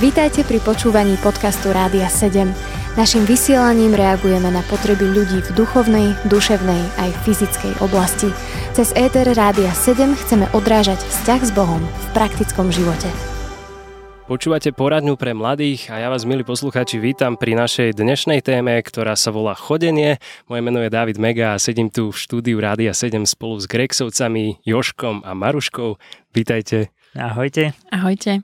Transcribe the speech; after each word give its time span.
Vítajte 0.00 0.44
pri 0.44 0.60
počúvaní 0.60 1.16
podcastu 1.22 1.72
Rádia 1.72 2.10
7. 2.10 2.50
Naším 2.92 3.24
vysielaním 3.24 3.96
reagujeme 3.96 4.52
na 4.52 4.60
potreby 4.68 5.08
ľudí 5.08 5.40
v 5.40 5.50
duchovnej, 5.56 6.12
duševnej 6.28 6.82
aj 7.00 7.10
fyzickej 7.24 7.80
oblasti. 7.80 8.28
Cez 8.76 8.92
ETR 8.92 9.32
Rádia 9.32 9.72
7 9.72 10.12
chceme 10.12 10.44
odrážať 10.52 11.00
vzťah 11.00 11.40
s 11.40 11.50
Bohom 11.56 11.80
v 11.80 12.06
praktickom 12.12 12.68
živote. 12.68 13.08
Počúvate 14.28 14.76
poradňu 14.76 15.16
pre 15.16 15.32
mladých 15.32 15.88
a 15.92 16.04
ja 16.04 16.08
vás, 16.12 16.28
milí 16.28 16.44
poslucháči, 16.44 17.00
vítam 17.00 17.36
pri 17.36 17.56
našej 17.56 17.96
dnešnej 17.96 18.40
téme, 18.44 18.76
ktorá 18.80 19.16
sa 19.16 19.28
volá 19.28 19.52
Chodenie. 19.52 20.20
Moje 20.48 20.60
meno 20.60 20.80
je 20.80 20.88
David 20.92 21.16
Mega 21.16 21.52
a 21.52 21.60
sedím 21.60 21.88
tu 21.88 22.12
v 22.12 22.16
štúdiu 22.16 22.60
Rádia 22.60 22.92
7 22.92 23.24
spolu 23.24 23.56
s 23.60 23.68
Grexovcami, 23.68 24.60
Joškom 24.68 25.24
a 25.24 25.32
Maruškou. 25.32 26.00
Vítajte. 26.32 26.92
Ahojte. 27.12 27.76
Ahojte. 27.92 28.40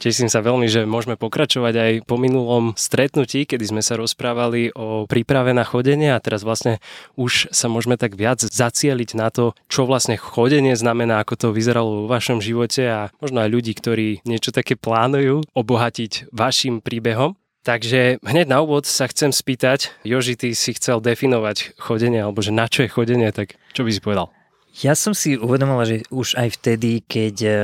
Teším 0.00 0.32
sa 0.32 0.40
veľmi, 0.40 0.64
že 0.64 0.88
môžeme 0.88 1.20
pokračovať 1.20 1.74
aj 1.76 1.92
po 2.08 2.16
minulom 2.16 2.72
stretnutí, 2.72 3.44
kedy 3.44 3.68
sme 3.68 3.82
sa 3.84 4.00
rozprávali 4.00 4.72
o 4.72 5.04
príprave 5.04 5.52
na 5.52 5.60
chodenie 5.60 6.08
a 6.08 6.24
teraz 6.24 6.40
vlastne 6.40 6.80
už 7.20 7.52
sa 7.52 7.68
môžeme 7.68 8.00
tak 8.00 8.16
viac 8.16 8.40
zacieliť 8.40 9.12
na 9.12 9.28
to, 9.28 9.52
čo 9.68 9.84
vlastne 9.84 10.16
chodenie 10.16 10.72
znamená, 10.72 11.20
ako 11.20 11.36
to 11.36 11.48
vyzeralo 11.52 12.08
vo 12.08 12.16
vašom 12.16 12.40
živote 12.40 12.80
a 12.88 13.12
možno 13.20 13.44
aj 13.44 13.52
ľudí, 13.52 13.76
ktorí 13.76 14.24
niečo 14.24 14.56
také 14.56 14.72
plánujú 14.72 15.44
obohatiť 15.52 16.32
vašim 16.32 16.80
príbehom. 16.80 17.36
Takže 17.60 18.24
hneď 18.24 18.48
na 18.48 18.64
úvod 18.64 18.88
sa 18.88 19.04
chcem 19.04 19.36
spýtať, 19.36 19.92
Joži, 20.00 20.32
ty 20.32 20.56
si 20.56 20.72
chcel 20.72 21.04
definovať 21.04 21.76
chodenie, 21.76 22.24
alebo 22.24 22.40
že 22.40 22.56
na 22.56 22.72
čo 22.72 22.88
je 22.88 22.88
chodenie, 22.88 23.28
tak 23.36 23.60
čo 23.76 23.84
by 23.84 23.92
si 23.92 24.00
povedal? 24.00 24.32
Ja 24.78 24.94
som 24.94 25.10
si 25.18 25.34
uvedomila, 25.34 25.82
že 25.82 26.06
už 26.14 26.38
aj 26.38 26.62
vtedy, 26.62 27.02
keď 27.02 27.36
eh, 27.42 27.56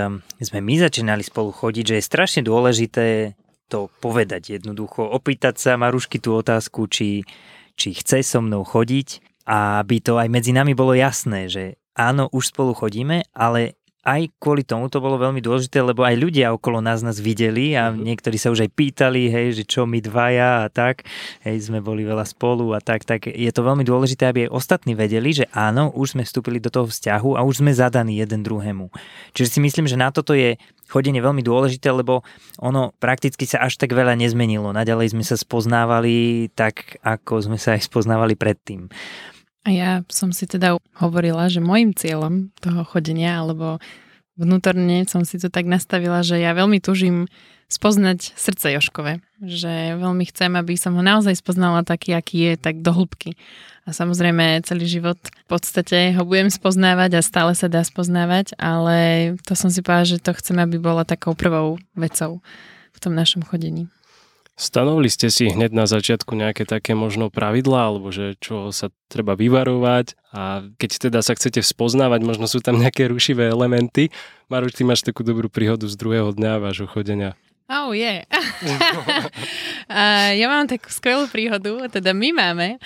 sme 0.42 0.58
my 0.58 0.74
začínali 0.82 1.22
spolu 1.22 1.54
chodiť, 1.54 1.84
že 1.86 1.96
je 2.02 2.08
strašne 2.10 2.42
dôležité 2.42 3.38
to 3.66 3.90
povedať 3.98 4.58
jednoducho, 4.58 5.02
opýtať 5.02 5.58
sa 5.58 5.72
Marušky 5.74 6.22
tú 6.22 6.38
otázku, 6.38 6.86
či, 6.86 7.26
či 7.74 7.88
chce 7.98 8.22
so 8.22 8.38
mnou 8.38 8.62
chodiť 8.62 9.22
a 9.46 9.82
aby 9.82 10.02
to 10.02 10.18
aj 10.18 10.30
medzi 10.30 10.54
nami 10.54 10.74
bolo 10.74 10.94
jasné, 10.94 11.50
že 11.50 11.78
áno, 11.94 12.30
už 12.30 12.54
spolu 12.54 12.74
chodíme, 12.74 13.26
ale 13.34 13.75
aj 14.06 14.38
kvôli 14.38 14.62
tomu 14.62 14.86
to 14.86 15.02
bolo 15.02 15.18
veľmi 15.18 15.42
dôležité, 15.42 15.82
lebo 15.82 16.06
aj 16.06 16.14
ľudia 16.14 16.54
okolo 16.54 16.78
nás 16.78 17.02
nás 17.02 17.18
videli 17.18 17.74
a 17.74 17.90
mm-hmm. 17.90 18.06
niektorí 18.06 18.38
sa 18.38 18.54
už 18.54 18.62
aj 18.62 18.70
pýtali, 18.70 19.26
hej, 19.26 19.58
že 19.58 19.64
čo 19.66 19.82
my 19.82 19.98
dvaja 19.98 20.62
a 20.62 20.68
tak, 20.70 21.02
hej, 21.42 21.58
sme 21.66 21.82
boli 21.82 22.06
veľa 22.06 22.22
spolu 22.22 22.70
a 22.70 22.78
tak, 22.78 23.02
tak 23.02 23.26
je 23.26 23.50
to 23.50 23.66
veľmi 23.66 23.82
dôležité, 23.82 24.30
aby 24.30 24.46
aj 24.46 24.54
ostatní 24.54 24.94
vedeli, 24.94 25.34
že 25.34 25.50
áno, 25.50 25.90
už 25.90 26.14
sme 26.14 26.22
vstúpili 26.22 26.62
do 26.62 26.70
toho 26.70 26.86
vzťahu 26.86 27.34
a 27.34 27.42
už 27.42 27.66
sme 27.66 27.74
zadaní 27.74 28.22
jeden 28.22 28.46
druhému. 28.46 28.94
Čiže 29.34 29.58
si 29.58 29.60
myslím, 29.60 29.90
že 29.90 29.98
na 29.98 30.14
toto 30.14 30.38
je 30.38 30.54
chodenie 30.86 31.18
veľmi 31.18 31.42
dôležité, 31.42 31.90
lebo 31.90 32.22
ono 32.62 32.94
prakticky 33.02 33.42
sa 33.42 33.66
až 33.66 33.74
tak 33.74 33.90
veľa 33.90 34.14
nezmenilo. 34.14 34.70
Naďalej 34.70 35.18
sme 35.18 35.26
sa 35.26 35.34
spoznávali 35.34 36.46
tak, 36.54 37.02
ako 37.02 37.50
sme 37.50 37.58
sa 37.58 37.74
aj 37.74 37.90
spoznávali 37.90 38.38
predtým. 38.38 38.86
A 39.66 39.74
ja 39.74 39.90
som 40.06 40.30
si 40.30 40.46
teda 40.46 40.78
hovorila, 40.94 41.50
že 41.50 41.58
môjim 41.58 41.90
cieľom 41.90 42.54
toho 42.62 42.86
chodenia, 42.86 43.42
alebo 43.42 43.82
vnútorne 44.38 45.02
som 45.10 45.26
si 45.26 45.42
to 45.42 45.50
tak 45.50 45.66
nastavila, 45.66 46.22
že 46.22 46.38
ja 46.38 46.54
veľmi 46.54 46.78
tužím 46.78 47.26
spoznať 47.66 48.38
srdce 48.38 48.78
Joškové. 48.78 49.18
Že 49.42 49.98
veľmi 49.98 50.22
chcem, 50.30 50.54
aby 50.54 50.78
som 50.78 50.94
ho 50.94 51.02
naozaj 51.02 51.42
spoznala 51.42 51.82
taký, 51.82 52.14
aký 52.14 52.46
je, 52.46 52.54
tak 52.54 52.78
do 52.78 52.94
hĺbky. 52.94 53.34
A 53.86 53.90
samozrejme 53.90 54.62
celý 54.62 54.86
život 54.86 55.18
v 55.18 55.46
podstate 55.50 56.14
ho 56.14 56.22
budem 56.22 56.46
spoznávať 56.46 57.18
a 57.18 57.26
stále 57.26 57.58
sa 57.58 57.66
dá 57.66 57.82
spoznávať, 57.82 58.54
ale 58.58 59.34
to 59.42 59.58
som 59.58 59.66
si 59.66 59.82
povedala, 59.82 60.14
že 60.14 60.22
to 60.22 60.30
chcem, 60.38 60.62
aby 60.62 60.78
bola 60.78 61.02
takou 61.02 61.34
prvou 61.34 61.82
vecou 61.98 62.38
v 62.94 62.98
tom 63.02 63.18
našom 63.18 63.42
chodení. 63.42 63.90
Stanovili 64.56 65.12
ste 65.12 65.28
si 65.28 65.52
hneď 65.52 65.68
na 65.76 65.84
začiatku 65.84 66.32
nejaké 66.32 66.64
také 66.64 66.96
možno 66.96 67.28
pravidlá, 67.28 67.92
alebo 67.92 68.08
že 68.08 68.40
čo 68.40 68.72
sa 68.72 68.88
treba 69.12 69.36
vyvarovať 69.36 70.16
a 70.32 70.64
keď 70.80 70.90
teda 71.08 71.20
sa 71.20 71.36
chcete 71.36 71.60
spoznávať, 71.60 72.24
možno 72.24 72.48
sú 72.48 72.64
tam 72.64 72.80
nejaké 72.80 73.04
rušivé 73.04 73.52
elementy. 73.52 74.08
Maruš, 74.48 74.80
ty 74.80 74.88
máš 74.88 75.04
takú 75.04 75.20
dobrú 75.20 75.52
príhodu 75.52 75.84
z 75.84 75.92
druhého 76.00 76.32
dňa 76.32 76.64
vášho 76.64 76.88
chodenia. 76.88 77.36
Oh, 77.68 77.92
je. 77.92 78.24
Yeah. 79.86 80.34
ja 80.34 80.46
mám 80.50 80.66
takú 80.66 80.90
skvelú 80.90 81.30
príhodu, 81.30 81.86
teda 81.86 82.10
my 82.10 82.34
máme. 82.34 82.82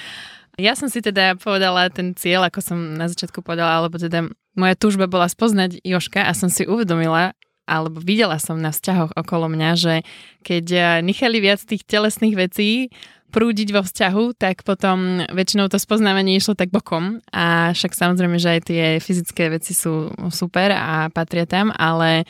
Ja 0.60 0.76
som 0.76 0.92
si 0.92 1.00
teda 1.00 1.40
povedala 1.40 1.88
ten 1.88 2.12
cieľ, 2.12 2.50
ako 2.50 2.60
som 2.60 2.76
na 2.98 3.08
začiatku 3.08 3.40
povedala, 3.40 3.80
alebo 3.80 3.96
teda 3.96 4.28
moja 4.52 4.74
túžba 4.76 5.08
bola 5.08 5.24
spoznať 5.24 5.80
Joška 5.80 6.26
a 6.26 6.36
som 6.36 6.52
si 6.52 6.68
uvedomila, 6.68 7.32
alebo 7.70 8.02
videla 8.02 8.42
som 8.42 8.58
na 8.58 8.74
vzťahoch 8.74 9.14
okolo 9.14 9.46
mňa, 9.46 9.70
že 9.78 9.94
keď 10.42 10.66
eh, 10.74 10.84
nechali 11.06 11.38
viac 11.38 11.62
tých 11.62 11.86
telesných 11.86 12.34
vecí 12.34 12.90
prúdiť 13.30 13.70
vo 13.70 13.86
vzťahu, 13.86 14.34
tak 14.34 14.66
potom 14.66 15.22
väčšinou 15.30 15.70
to 15.70 15.78
spoznávanie 15.78 16.34
išlo 16.34 16.58
tak 16.58 16.74
bokom 16.74 17.22
a 17.30 17.70
však 17.70 17.94
samozrejme, 17.94 18.36
že 18.42 18.58
aj 18.58 18.60
tie 18.66 18.84
fyzické 18.98 19.54
veci 19.54 19.70
sú 19.72 20.10
super 20.34 20.74
a 20.74 21.06
patria 21.14 21.46
tam, 21.46 21.70
ale 21.78 22.26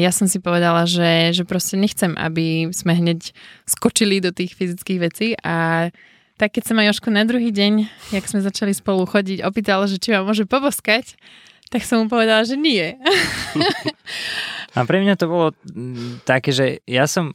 ja 0.00 0.08
som 0.08 0.24
si 0.24 0.40
povedala, 0.40 0.88
že, 0.88 1.36
že 1.36 1.44
proste 1.44 1.76
nechcem, 1.76 2.16
aby 2.16 2.72
sme 2.72 2.96
hneď 2.96 3.36
skočili 3.68 4.24
do 4.24 4.32
tých 4.32 4.56
fyzických 4.56 4.98
vecí 5.04 5.36
a 5.44 5.88
tak 6.38 6.54
keď 6.54 6.70
sa 6.70 6.72
ma 6.72 6.86
Joško 6.86 7.10
na 7.10 7.26
druhý 7.26 7.50
deň, 7.50 7.90
jak 8.14 8.24
sme 8.30 8.38
začali 8.38 8.70
spolu 8.70 9.04
chodiť, 9.04 9.42
opýtala, 9.42 9.90
že 9.90 9.98
či 9.98 10.14
ma 10.14 10.22
môže 10.22 10.46
poboskať, 10.46 11.18
tak 11.68 11.82
som 11.82 12.00
mu 12.00 12.06
povedala, 12.06 12.46
že 12.46 12.54
nie. 12.54 12.94
A 14.76 14.84
pre 14.84 15.00
mňa 15.00 15.14
to 15.16 15.26
bolo 15.28 15.48
také, 16.28 16.52
že 16.52 16.66
ja 16.84 17.08
som 17.08 17.32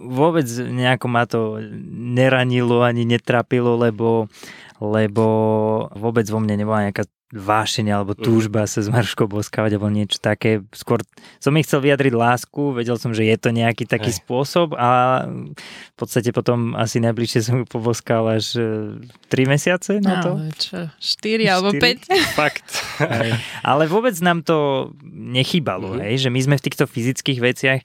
vôbec 0.00 0.48
nejako 0.48 1.06
ma 1.06 1.24
to 1.28 1.60
neranilo 1.92 2.80
ani 2.82 3.04
netrapilo, 3.04 3.76
lebo, 3.76 4.26
lebo 4.82 5.26
vôbec 5.94 6.26
vo 6.26 6.42
mne 6.42 6.58
nebola 6.58 6.90
nejaká 6.90 7.06
vášeň 7.34 7.86
alebo 7.90 8.14
mhm. 8.14 8.22
túžba 8.22 8.62
sa 8.70 8.78
s 8.78 8.86
Marškou 8.86 9.26
boskávať 9.26 9.74
alebo 9.74 9.90
niečo 9.90 10.22
také. 10.22 10.62
Skôr 10.70 11.02
som 11.42 11.50
mi 11.50 11.66
chcel 11.66 11.82
vyjadriť 11.82 12.14
lásku, 12.14 12.70
vedel 12.70 12.94
som, 12.94 13.10
že 13.10 13.26
je 13.26 13.34
to 13.34 13.50
nejaký 13.50 13.90
taký 13.90 14.14
Hej. 14.14 14.22
spôsob 14.22 14.78
a 14.78 15.24
v 15.66 15.96
podstate 15.98 16.30
potom 16.30 16.78
asi 16.78 17.02
najbližšie 17.02 17.40
som 17.42 17.54
ju 17.62 17.66
poboskal 17.66 18.38
až 18.38 18.54
3 18.54 19.34
e, 19.34 19.46
mesiace 19.50 19.98
na 19.98 20.22
to. 20.22 20.38
No, 20.38 20.46
čo, 20.54 20.86
4 20.94 21.42
alebo 21.50 21.74
5. 21.74 22.06
Fakt. 22.38 22.66
Hej. 23.02 23.34
Ale 23.66 23.90
vôbec 23.90 24.14
nám 24.22 24.46
to 24.46 24.90
nechýbalo, 25.10 25.98
mm. 25.98 26.00
hej, 26.06 26.14
že 26.22 26.30
my 26.30 26.38
sme 26.38 26.54
v 26.54 26.64
týchto 26.70 26.86
fyzických 26.86 27.38
veciach, 27.42 27.80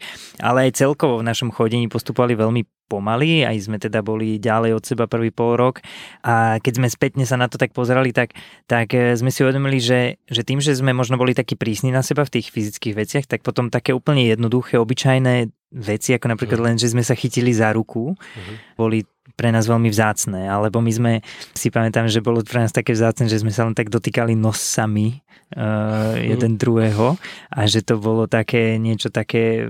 ale 0.46 0.70
aj 0.70 0.78
celkovo 0.78 1.26
v 1.26 1.28
našom 1.28 1.50
chodení 1.50 1.90
postupovali 1.90 2.38
veľmi 2.38 2.62
pomaly, 2.90 3.46
aj 3.46 3.70
sme 3.70 3.78
teda 3.78 4.02
boli 4.02 4.42
ďalej 4.42 4.74
od 4.74 4.84
seba 4.84 5.06
prvý 5.06 5.30
pol 5.30 5.54
rok 5.54 5.86
a 6.26 6.58
keď 6.58 6.74
sme 6.82 6.88
spätne 6.90 7.24
sa 7.30 7.38
na 7.38 7.46
to 7.46 7.62
tak 7.62 7.70
pozerali, 7.78 8.10
tak, 8.10 8.34
tak 8.66 8.90
e, 8.98 9.14
sme 9.14 9.30
si 9.30 9.46
uvedomili, 9.46 9.78
že, 9.78 10.18
že 10.26 10.42
tým, 10.42 10.58
že 10.58 10.74
sme 10.74 10.90
možno 10.98 11.22
boli 11.22 11.38
takí 11.38 11.54
prísni 11.54 11.94
na 11.94 12.02
seba 12.02 12.26
v 12.26 12.42
tých 12.42 12.50
fyzických 12.50 12.98
veciach, 12.98 13.26
tak 13.30 13.46
potom 13.46 13.70
také 13.70 13.94
úplne 13.94 14.26
jednoduché, 14.26 14.82
obyčajné 14.82 15.54
veci, 15.70 16.18
ako 16.18 16.34
napríklad 16.34 16.60
mhm. 16.60 16.66
len, 16.66 16.76
že 16.82 16.90
sme 16.90 17.06
sa 17.06 17.14
chytili 17.14 17.54
za 17.54 17.70
ruku, 17.70 18.18
uh-huh. 18.18 18.56
boli 18.74 19.06
pre 19.40 19.56
nás 19.56 19.64
veľmi 19.64 19.88
vzácne, 19.88 20.52
alebo 20.52 20.84
my 20.84 20.92
sme, 20.92 21.14
si 21.56 21.72
pamätám, 21.72 22.12
že 22.12 22.20
bolo 22.20 22.44
pre 22.44 22.60
nás 22.60 22.76
také 22.76 22.92
vzácne, 22.92 23.32
že 23.32 23.40
sme 23.40 23.56
sa 23.56 23.64
len 23.64 23.72
tak 23.72 23.88
dotýkali 23.88 24.36
nosami 24.36 25.24
uh, 25.56 26.20
jeden 26.20 26.56
mm. 26.56 26.60
druhého 26.60 27.16
a 27.48 27.60
že 27.64 27.80
to 27.80 27.96
bolo 27.96 28.28
také 28.28 28.76
niečo 28.76 29.08
také 29.08 29.64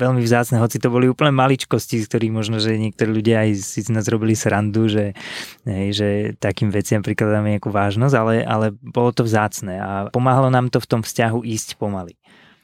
veľmi 0.00 0.24
vzácne, 0.24 0.56
hoci 0.56 0.80
to 0.80 0.88
boli 0.88 1.12
úplne 1.12 1.36
maličkosti, 1.36 2.00
z 2.00 2.08
ktorých 2.08 2.32
možno, 2.32 2.56
že 2.56 2.80
niektorí 2.80 3.12
ľudia 3.12 3.44
aj 3.44 3.60
si 3.60 3.84
z 3.84 3.92
nás 3.92 4.08
robili 4.08 4.32
srandu, 4.32 4.88
že, 4.88 5.12
hej, 5.68 5.88
že 5.92 6.08
takým 6.40 6.72
veciam 6.72 7.04
prikladáme 7.04 7.60
nejakú 7.60 7.68
vážnosť, 7.68 8.14
ale, 8.16 8.34
ale 8.48 8.72
bolo 8.80 9.12
to 9.12 9.28
vzácne 9.28 9.76
a 9.76 9.90
pomáhalo 10.08 10.48
nám 10.48 10.72
to 10.72 10.80
v 10.80 10.88
tom 10.88 11.04
vzťahu 11.04 11.44
ísť 11.44 11.76
pomaly. 11.76 12.16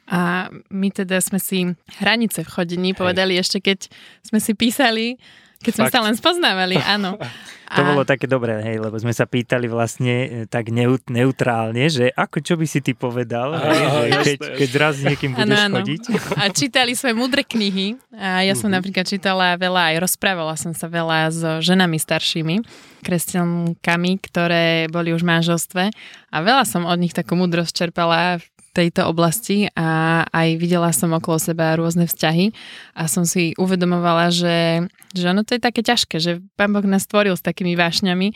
A 0.09 0.49
my 0.73 0.89
teda 0.89 1.21
sme 1.21 1.37
si 1.37 1.69
hranice 2.01 2.41
v 2.41 2.49
chodení 2.49 2.97
povedali 2.97 3.37
ešte, 3.37 3.61
keď 3.61 3.93
sme 4.25 4.41
si 4.41 4.57
písali 4.57 5.21
keď 5.59 5.73
sme 5.75 5.89
sa 5.91 6.01
len 6.07 6.15
spoznávali, 6.15 6.79
áno. 6.79 7.19
To 7.69 7.85
a... 7.85 7.89
bolo 7.93 8.01
také 8.09 8.25
dobré, 8.25 8.65
hej, 8.65 8.81
lebo 8.81 8.97
sme 8.97 9.13
sa 9.13 9.29
pýtali 9.29 9.69
vlastne 9.69 10.15
e, 10.25 10.29
tak 10.49 10.73
neut- 10.73 11.05
neutrálne, 11.13 11.93
že 11.93 12.09
ako 12.17 12.41
čo 12.41 12.55
by 12.57 12.65
si 12.65 12.81
ty 12.81 12.97
povedal, 12.97 13.53
hej, 13.61 14.09
že 14.09 14.23
keď, 14.25 14.39
keď 14.57 14.71
raz 14.81 14.95
s 14.97 15.05
niekým 15.05 15.37
budeš 15.37 15.45
ano, 15.45 15.57
ano. 15.61 15.75
chodiť. 15.77 16.03
A 16.41 16.49
čítali 16.49 16.97
sme 16.97 17.13
mudré 17.13 17.45
knihy 17.45 18.01
a 18.17 18.41
ja 18.41 18.57
som 18.57 18.73
uh-huh. 18.73 18.81
napríklad 18.81 19.05
čítala 19.05 19.53
veľa, 19.61 19.93
aj 19.93 19.97
rozprávala 20.01 20.57
som 20.57 20.73
sa 20.73 20.89
veľa 20.89 21.29
s 21.29 21.41
ženami 21.61 22.01
staršími, 22.01 22.65
kresťankami, 23.05 24.13
ktoré 24.25 24.89
boli 24.89 25.13
už 25.13 25.21
v 25.21 25.31
manželstve 25.37 25.85
a 26.33 26.37
veľa 26.41 26.65
som 26.65 26.89
od 26.89 26.97
nich 26.97 27.13
takú 27.13 27.37
múdrosť 27.37 27.85
čerpala 27.85 28.41
tejto 28.79 29.11
oblasti 29.11 29.67
a 29.75 30.23
aj 30.31 30.49
videla 30.63 30.95
som 30.95 31.11
okolo 31.11 31.43
seba 31.43 31.75
rôzne 31.75 32.07
vzťahy 32.07 32.55
a 32.95 33.11
som 33.11 33.27
si 33.27 33.59
uvedomovala, 33.59 34.31
že, 34.31 34.87
že 35.11 35.25
ono 35.27 35.43
to 35.43 35.59
je 35.59 35.63
také 35.63 35.83
ťažké, 35.83 36.23
že 36.23 36.39
Pán 36.55 36.71
Boh 36.71 36.87
nás 36.87 37.03
stvoril 37.03 37.35
s 37.35 37.43
takými 37.43 37.75
vášňami 37.75 38.31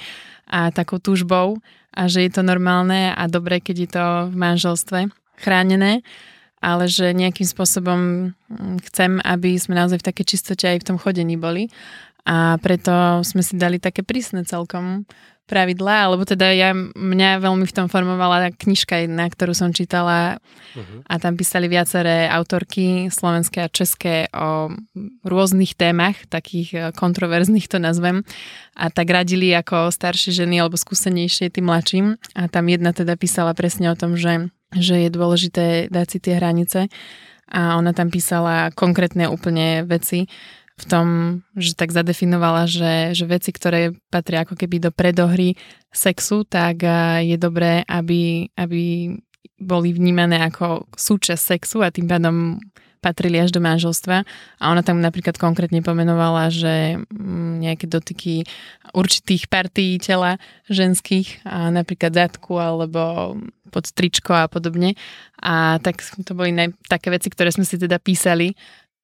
a 0.50 0.74
takou 0.74 0.98
túžbou 0.98 1.62
a 1.94 2.10
že 2.10 2.26
je 2.26 2.30
to 2.34 2.42
normálne 2.42 3.14
a 3.14 3.22
dobré, 3.30 3.62
keď 3.62 3.76
je 3.78 3.90
to 3.94 4.04
v 4.28 4.34
manželstve 4.34 4.98
chránené 5.38 6.02
ale 6.62 6.86
že 6.86 7.10
nejakým 7.10 7.44
spôsobom 7.44 8.30
mm, 8.30 8.86
chcem, 8.88 9.18
aby 9.26 9.58
sme 9.58 9.74
naozaj 9.74 9.98
v 9.98 10.06
také 10.14 10.22
čistote 10.22 10.70
aj 10.70 10.86
v 10.86 10.86
tom 10.94 10.96
chodení 10.96 11.34
boli. 11.34 11.66
A 12.22 12.54
preto 12.62 13.26
sme 13.26 13.42
si 13.42 13.58
dali 13.58 13.82
také 13.82 14.06
prísne 14.06 14.46
celkom 14.46 15.10
pravidlá, 15.52 16.08
alebo 16.08 16.24
teda 16.24 16.48
ja, 16.56 16.72
mňa 16.96 17.44
veľmi 17.44 17.68
v 17.68 17.76
tom 17.76 17.92
formovala 17.92 18.48
knižka 18.56 19.04
jedna, 19.04 19.28
ktorú 19.28 19.52
som 19.52 19.68
čítala 19.76 20.40
uh-huh. 20.72 21.04
a 21.04 21.14
tam 21.20 21.36
písali 21.36 21.68
viaceré 21.68 22.32
autorky 22.32 23.12
slovenské 23.12 23.68
a 23.68 23.68
české 23.68 24.32
o 24.32 24.72
rôznych 25.28 25.76
témach, 25.76 26.16
takých 26.32 26.68
e, 26.72 26.78
kontroverzných 26.96 27.68
to 27.68 27.76
nazvem. 27.76 28.24
A 28.72 28.88
tak 28.88 29.12
radili 29.12 29.52
ako 29.52 29.92
staršie 29.92 30.32
ženy 30.32 30.64
alebo 30.64 30.80
skúsenejšie 30.80 31.52
tým 31.52 31.68
mladším. 31.68 32.06
A 32.32 32.48
tam 32.48 32.72
jedna 32.72 32.96
teda 32.96 33.20
písala 33.20 33.52
presne 33.52 33.92
o 33.92 33.96
tom, 33.98 34.16
že, 34.16 34.48
že 34.72 35.04
je 35.04 35.10
dôležité 35.12 35.92
dať 35.92 36.06
si 36.08 36.18
tie 36.24 36.40
hranice. 36.40 36.88
A 37.52 37.76
ona 37.76 37.92
tam 37.92 38.08
písala 38.08 38.72
konkrétne 38.72 39.28
úplne 39.28 39.84
veci, 39.84 40.24
v 40.82 40.84
tom, 40.90 41.06
že 41.54 41.78
tak 41.78 41.94
zadefinovala, 41.94 42.66
že, 42.66 43.14
že 43.14 43.24
veci, 43.30 43.54
ktoré 43.54 43.94
patria 44.10 44.42
ako 44.42 44.58
keby 44.58 44.82
do 44.82 44.90
predohry 44.90 45.54
sexu, 45.94 46.42
tak 46.42 46.82
je 47.22 47.38
dobré, 47.38 47.86
aby, 47.86 48.50
aby 48.58 49.14
boli 49.62 49.94
vnímané 49.94 50.42
ako 50.42 50.90
súčasť 50.98 51.42
sexu 51.56 51.86
a 51.86 51.94
tým 51.94 52.10
pádom 52.10 52.58
patrili 53.02 53.42
až 53.42 53.50
do 53.50 53.58
manželstva. 53.58 54.22
A 54.62 54.64
ona 54.70 54.86
tam 54.86 55.02
napríklad 55.02 55.34
konkrétne 55.34 55.82
pomenovala, 55.82 56.54
že 56.54 57.02
mm, 57.10 57.66
nejaké 57.66 57.90
dotyky 57.90 58.46
určitých 58.94 59.50
partí 59.50 59.98
tela 59.98 60.38
ženských, 60.70 61.42
a 61.42 61.74
napríklad 61.74 62.14
zadku 62.14 62.62
alebo 62.62 63.34
pod 63.74 63.90
tričko 63.90 64.46
a 64.46 64.46
podobne. 64.46 64.94
A 65.42 65.82
tak 65.82 65.98
to 66.22 66.32
boli 66.38 66.54
naj, 66.54 66.78
také 66.86 67.10
veci, 67.10 67.26
ktoré 67.26 67.50
sme 67.50 67.66
si 67.66 67.74
teda 67.74 67.98
písali 67.98 68.54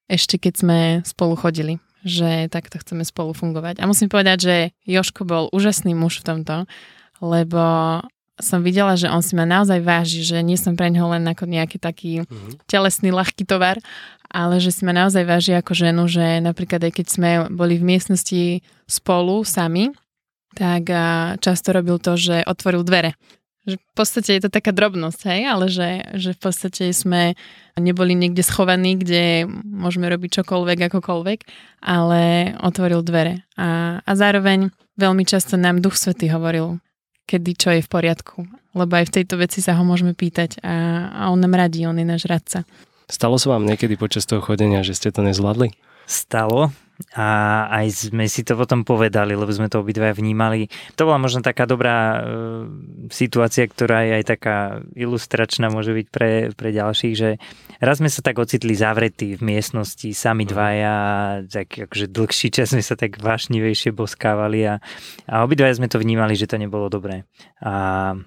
ešte 0.09 0.41
keď 0.41 0.55
sme 0.57 0.79
spolu 1.05 1.37
chodili, 1.37 1.79
že 2.03 2.49
takto 2.49 2.81
chceme 2.81 3.05
spolu 3.05 3.37
fungovať. 3.37 3.79
A 3.79 3.89
musím 3.89 4.09
povedať, 4.09 4.39
že 4.41 4.57
Joško 4.89 5.29
bol 5.29 5.45
úžasný 5.53 5.93
muž 5.93 6.25
v 6.25 6.27
tomto, 6.35 6.57
lebo 7.21 7.63
som 8.39 8.63
videla, 8.63 8.95
že 8.95 9.11
on 9.11 9.19
si 9.19 9.35
ma 9.35 9.43
naozaj 9.43 9.83
váži, 9.83 10.23
že 10.23 10.39
nie 10.47 10.55
som 10.55 10.79
pre 10.79 10.89
ňoho 10.95 11.19
len 11.19 11.27
ako 11.27 11.45
nejaký 11.51 11.83
taký 11.83 12.23
mm-hmm. 12.23 12.71
telesný 12.71 13.11
ľahký 13.11 13.43
tovar, 13.43 13.83
ale 14.31 14.63
že 14.63 14.71
si 14.71 14.87
ma 14.87 14.95
naozaj 14.95 15.27
váži 15.27 15.53
ako 15.59 15.75
ženu, 15.75 16.07
že 16.07 16.39
napríklad 16.39 16.87
aj 16.87 16.93
keď 17.03 17.07
sme 17.11 17.31
boli 17.51 17.77
v 17.77 17.85
miestnosti 17.85 18.63
spolu 18.87 19.43
sami, 19.43 19.91
tak 20.55 20.91
často 21.43 21.75
robil 21.75 21.99
to, 21.99 22.15
že 22.15 22.47
otvoril 22.47 22.87
dvere 22.87 23.19
že 23.69 23.77
v 23.77 23.93
podstate 23.93 24.31
je 24.33 24.43
to 24.49 24.51
taká 24.51 24.73
drobnosť, 24.73 25.21
hej, 25.29 25.41
ale 25.45 25.69
že, 25.69 25.91
že 26.17 26.33
v 26.33 26.41
podstate 26.41 26.89
sme 26.97 27.37
neboli 27.77 28.17
niekde 28.17 28.41
schovaní, 28.41 28.97
kde 28.97 29.45
môžeme 29.63 30.09
robiť 30.09 30.41
čokoľvek, 30.41 30.89
akokoľvek, 30.89 31.39
ale 31.85 32.21
otvoril 32.65 33.05
dvere. 33.05 33.45
A, 33.61 34.01
a 34.01 34.13
zároveň 34.17 34.73
veľmi 34.97 35.29
často 35.29 35.61
nám 35.61 35.85
Duch 35.85 36.01
Svety 36.01 36.33
hovoril, 36.33 36.81
kedy 37.29 37.51
čo 37.55 37.69
je 37.77 37.85
v 37.85 37.93
poriadku. 37.93 38.49
Lebo 38.73 38.93
aj 38.97 39.13
v 39.13 39.15
tejto 39.21 39.37
veci 39.37 39.61
sa 39.61 39.77
ho 39.77 39.85
môžeme 39.85 40.17
pýtať 40.17 40.65
a, 40.65 41.09
a 41.13 41.23
on 41.29 41.39
nám 41.39 41.55
radí, 41.55 41.85
on 41.85 42.01
je 42.01 42.09
náš 42.09 42.25
radca. 42.25 42.65
Stalo 43.09 43.37
sa 43.37 43.57
vám 43.57 43.69
niekedy 43.69 44.01
počas 44.01 44.25
toho 44.25 44.41
chodenia, 44.41 44.81
že 44.81 44.97
ste 44.97 45.13
to 45.13 45.21
nezvládli? 45.21 45.77
Stalo 46.09 46.73
a 47.15 47.27
aj 47.71 48.11
sme 48.11 48.27
si 48.27 48.43
to 48.43 48.59
potom 48.59 48.83
povedali, 48.83 49.39
lebo 49.39 49.47
sme 49.55 49.71
to 49.71 49.87
obidva 49.87 50.11
vnímali. 50.11 50.67
To 50.99 51.07
bola 51.07 51.23
možno 51.23 51.47
taká 51.47 51.63
dobrá 51.63 51.97
e, 51.97 52.19
situácia, 53.15 53.71
ktorá 53.71 54.03
je 54.03 54.13
aj 54.19 54.25
taká 54.27 54.57
ilustračná, 54.99 55.71
môže 55.71 55.95
byť 55.95 56.07
pre, 56.11 56.31
pre 56.59 56.75
ďalších, 56.75 57.15
že 57.15 57.39
raz 57.79 58.03
sme 58.03 58.11
sa 58.11 58.19
tak 58.19 58.43
ocitli 58.43 58.75
zavretí 58.75 59.39
v 59.39 59.47
miestnosti, 59.47 60.11
sami 60.11 60.43
mhm. 60.43 60.51
dvaja, 60.51 60.97
tak 61.47 61.69
akože 61.87 62.07
dlhší 62.11 62.49
čas 62.51 62.75
sme 62.75 62.83
sa 62.83 62.99
tak 62.99 63.23
vášnivejšie 63.23 63.95
boskávali 63.95 64.67
a, 64.67 64.75
a 65.31 65.47
obidva 65.47 65.71
sme 65.71 65.87
to 65.87 66.03
vnímali, 66.03 66.35
že 66.35 66.51
to 66.51 66.59
nebolo 66.59 66.91
dobré. 66.91 67.23
A 67.63 68.19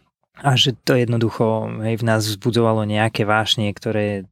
a 0.41 0.57
že 0.57 0.73
to 0.73 0.97
jednoducho 0.97 1.69
hej, 1.85 2.01
v 2.01 2.07
nás 2.07 2.25
vzbudzovalo 2.25 2.87
nejaké 2.89 3.29
vášnie, 3.29 3.69
ktoré 3.77 4.25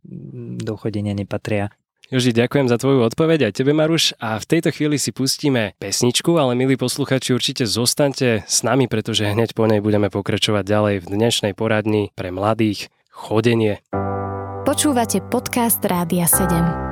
do 0.57 0.73
chodenia 0.73 1.13
nepatria. 1.13 1.69
Joži, 2.09 2.33
ďakujem 2.33 2.65
za 2.65 2.81
tvoju 2.81 3.05
odpoveď 3.05 3.53
aj 3.53 3.61
tebe, 3.61 3.69
Maruš. 3.69 4.17
A 4.17 4.41
v 4.41 4.49
tejto 4.49 4.73
chvíli 4.73 4.97
si 4.97 5.13
pustíme 5.13 5.77
pesničku, 5.77 6.41
ale 6.41 6.57
milí 6.57 6.73
posluchači, 6.73 7.37
určite 7.37 7.69
zostaňte 7.69 8.49
s 8.49 8.65
nami, 8.65 8.89
pretože 8.89 9.29
hneď 9.29 9.53
po 9.53 9.69
nej 9.69 9.77
budeme 9.77 10.09
pokračovať 10.09 10.65
ďalej 10.65 10.95
v 10.99 11.09
dnešnej 11.09 11.53
poradni 11.53 12.09
pre 12.17 12.33
mladých 12.33 12.89
chodenie. 13.13 13.85
Počúvate 14.65 15.21
podcast 15.29 15.85
Rádia 15.85 16.25
7. 16.25 16.88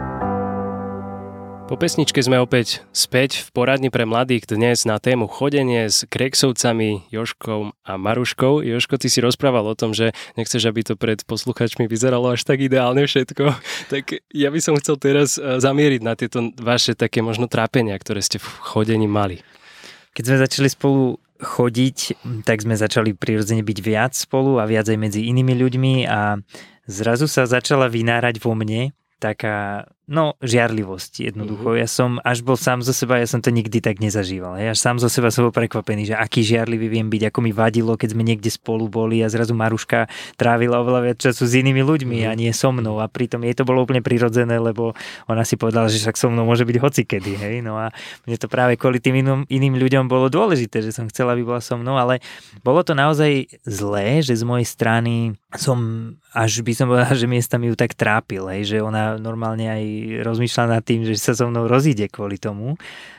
Po 1.68 1.76
pesničke 1.76 2.24
sme 2.24 2.40
opäť 2.40 2.80
späť 2.96 3.44
v 3.44 3.52
poradni 3.52 3.92
pre 3.92 4.08
mladých 4.08 4.48
dnes 4.48 4.88
na 4.88 5.04
tému 5.04 5.28
chodenie 5.28 5.92
s 5.92 6.08
Kreksovcami 6.08 7.12
Joškou 7.12 7.76
a 7.84 8.00
Maruškou. 8.00 8.64
Joško, 8.64 8.96
ty 8.96 9.12
si 9.12 9.20
rozprával 9.20 9.68
o 9.68 9.76
tom, 9.76 9.92
že 9.92 10.16
nechceš, 10.40 10.64
aby 10.64 10.88
to 10.88 10.96
pred 10.96 11.28
posluchačmi 11.28 11.92
vyzeralo 11.92 12.32
až 12.32 12.48
tak 12.48 12.64
ideálne 12.64 13.04
všetko. 13.04 13.52
Tak 13.92 14.16
ja 14.32 14.48
by 14.48 14.60
som 14.64 14.80
chcel 14.80 14.96
teraz 14.96 15.36
eh, 15.36 15.60
zamieriť 15.60 16.02
na 16.08 16.16
tieto 16.16 16.56
vaše 16.56 16.96
také 16.96 17.20
možno 17.20 17.52
trápenia, 17.52 18.00
ktoré 18.00 18.24
ste 18.24 18.40
v 18.40 18.48
chodení 18.48 19.12
mali. 19.12 19.44
Keď 20.16 20.24
sme 20.24 20.38
začali 20.40 20.68
spolu 20.72 21.20
chodiť, 21.44 21.98
tak 22.48 22.64
sme 22.64 22.80
začali 22.80 23.12
prirodzene 23.12 23.68
byť 23.68 23.80
viac 23.84 24.16
spolu 24.16 24.64
a 24.64 24.64
viac 24.64 24.88
aj 24.88 24.96
medzi 24.96 25.28
inými 25.28 25.52
ľuďmi 25.52 25.94
a 26.08 26.40
zrazu 26.88 27.28
sa 27.28 27.44
začala 27.44 27.92
vynárať 27.92 28.40
vo 28.40 28.56
mne 28.56 28.96
taká 29.20 29.90
No, 30.08 30.40
žiarlivosť 30.40 31.28
jednoducho. 31.28 31.76
Mm-hmm. 31.76 31.84
Ja 31.84 31.88
som 31.92 32.24
až 32.24 32.40
bol 32.40 32.56
sám 32.56 32.80
zo 32.80 32.96
seba, 32.96 33.20
ja 33.20 33.28
som 33.28 33.44
to 33.44 33.52
nikdy 33.52 33.84
tak 33.84 34.00
nezažíval. 34.00 34.56
Ja 34.56 34.72
až 34.72 34.80
sám 34.80 35.04
zo 35.04 35.12
seba 35.12 35.36
som 35.36 35.44
bol 35.44 35.52
prekvapený, 35.52 36.08
že 36.08 36.16
aký 36.16 36.48
žiarlivý 36.48 36.88
viem 36.88 37.12
byť, 37.12 37.28
ako 37.28 37.40
mi 37.44 37.52
vadilo, 37.52 38.00
keď 38.00 38.16
sme 38.16 38.24
niekde 38.24 38.48
spolu 38.48 38.88
boli 38.88 39.20
a 39.20 39.28
zrazu 39.28 39.52
Maruška 39.52 40.08
trávila 40.40 40.80
oveľa 40.80 41.12
viac 41.12 41.18
času 41.20 41.44
s 41.44 41.60
inými 41.60 41.84
ľuďmi 41.84 42.24
mm-hmm. 42.24 42.32
a 42.32 42.40
nie 42.40 42.48
so 42.56 42.72
mnou. 42.72 43.04
A 43.04 43.12
pritom 43.12 43.44
jej 43.44 43.52
to 43.52 43.68
bolo 43.68 43.84
úplne 43.84 44.00
prirodzené, 44.00 44.56
lebo 44.56 44.96
ona 45.28 45.44
si 45.44 45.60
povedala, 45.60 45.92
že 45.92 46.00
však 46.00 46.16
so 46.16 46.32
mnou 46.32 46.48
môže 46.48 46.64
byť 46.64 46.78
hocikedy. 46.80 47.36
Hej? 47.36 47.56
No 47.68 47.76
a 47.76 47.92
mne 48.24 48.40
to 48.40 48.48
práve 48.48 48.80
kvôli 48.80 49.04
tým 49.04 49.20
iným, 49.20 49.44
iným 49.52 49.76
ľuďom 49.76 50.08
bolo 50.08 50.32
dôležité, 50.32 50.80
že 50.80 50.96
som 50.96 51.12
chcela, 51.12 51.36
aby 51.36 51.44
bola 51.44 51.60
so 51.60 51.76
mnou, 51.76 52.00
ale 52.00 52.24
bolo 52.64 52.80
to 52.80 52.96
naozaj 52.96 53.44
zlé, 53.68 54.24
že 54.24 54.40
z 54.40 54.48
mojej 54.48 54.64
strany 54.64 55.36
som 55.56 55.80
až 56.36 56.60
by 56.60 56.74
som 56.76 56.92
povedal, 56.92 57.16
že 57.24 57.30
miestami 57.30 57.72
ju 57.72 57.76
tak 57.80 57.96
trápil, 57.96 58.44
hej? 58.52 58.76
že 58.76 58.78
ona 58.84 59.16
normálne 59.16 59.72
aj 59.72 59.84
rozmýšľa 60.28 60.64
nad 60.76 60.84
tým, 60.84 61.08
že 61.08 61.16
sa 61.16 61.32
so 61.32 61.48
mnou 61.48 61.72
rozíde 61.72 62.12
kvôli 62.12 62.36
tomu. 62.36 62.76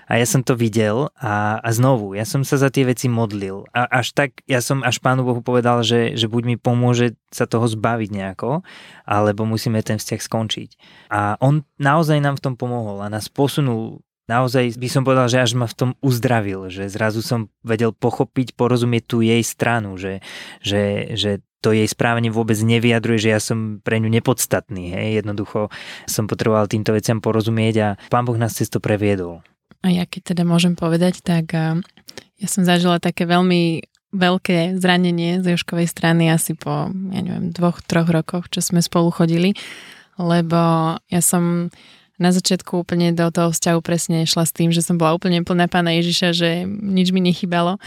A 0.09 0.17
ja 0.17 0.25
som 0.25 0.41
to 0.41 0.57
videl 0.57 1.13
a, 1.21 1.61
a 1.61 1.69
znovu, 1.69 2.17
ja 2.17 2.25
som 2.25 2.41
sa 2.41 2.57
za 2.57 2.73
tie 2.73 2.89
veci 2.89 3.13
modlil. 3.13 3.69
A 3.77 4.01
až 4.01 4.17
tak, 4.17 4.41
ja 4.49 4.65
som 4.65 4.81
až 4.81 5.05
Pánu 5.05 5.21
Bohu 5.21 5.45
povedal, 5.45 5.85
že, 5.85 6.17
že 6.17 6.33
buď 6.33 6.43
mi 6.49 6.57
pomôže 6.57 7.17
sa 7.29 7.45
toho 7.45 7.69
zbaviť 7.69 8.09
nejako, 8.13 8.65
alebo 9.05 9.45
musíme 9.45 9.85
ten 9.85 10.01
vzťah 10.01 10.21
skončiť. 10.21 10.71
A 11.13 11.37
on 11.45 11.65
naozaj 11.77 12.25
nám 12.25 12.41
v 12.41 12.45
tom 12.45 12.55
pomohol 12.57 13.05
a 13.05 13.13
nás 13.13 13.29
posunul 13.29 14.01
naozaj 14.29 14.77
by 14.77 14.89
som 14.93 15.03
povedal, 15.03 15.27
že 15.27 15.41
až 15.41 15.57
ma 15.57 15.65
v 15.65 15.75
tom 15.75 15.91
uzdravil, 16.05 16.69
že 16.69 16.93
zrazu 16.93 17.25
som 17.25 17.49
vedel 17.65 17.97
pochopiť, 17.97 18.55
porozumieť 18.55 19.05
tú 19.09 19.25
jej 19.25 19.41
stranu, 19.41 19.97
že, 19.97 20.21
že, 20.61 21.17
že 21.17 21.41
to 21.61 21.75
jej 21.75 21.87
správanie 21.91 22.31
vôbec 22.31 22.55
nevyjadruje, 22.59 23.19
že 23.19 23.31
ja 23.35 23.41
som 23.43 23.83
pre 23.83 23.99
ňu 23.99 24.07
nepodstatný. 24.09 24.95
Hej. 24.95 25.25
Jednoducho 25.25 25.71
som 26.07 26.31
potreboval 26.31 26.71
týmto 26.71 26.95
veciam 26.95 27.19
porozumieť 27.19 27.75
a 27.83 27.89
pán 28.11 28.23
Boh 28.23 28.39
nás 28.39 28.55
cez 28.55 28.71
to 28.71 28.79
previedol. 28.79 29.43
A 29.83 29.91
ja 29.91 30.07
keď 30.07 30.35
teda 30.35 30.43
môžem 30.43 30.75
povedať, 30.75 31.23
tak 31.23 31.55
ja 32.39 32.49
som 32.51 32.63
zažila 32.63 33.03
také 33.03 33.27
veľmi 33.27 33.83
veľké 34.15 34.81
zranenie 34.81 35.45
z 35.45 35.55
Joškovej 35.55 35.89
strany 35.91 36.33
asi 36.33 36.57
po, 36.57 36.89
ja 36.89 37.21
neviem, 37.21 37.53
dvoch, 37.53 37.85
troch 37.85 38.09
rokoch, 38.09 38.49
čo 38.49 38.65
sme 38.65 38.81
spolu 38.81 39.13
chodili, 39.13 39.53
lebo 40.17 40.97
ja 41.13 41.21
som 41.21 41.69
na 42.19 42.31
začiatku 42.35 42.83
úplne 42.83 43.15
do 43.15 43.29
toho 43.31 43.55
vzťahu 43.55 43.79
presne 43.85 44.27
šla 44.27 44.49
s 44.49 44.57
tým, 44.57 44.75
že 44.75 44.83
som 44.83 44.99
bola 44.99 45.15
úplne 45.15 45.45
plná 45.47 45.71
pána 45.71 45.95
Ježiša, 45.95 46.29
že 46.35 46.51
nič 46.67 47.15
mi 47.15 47.23
nechybalo 47.23 47.79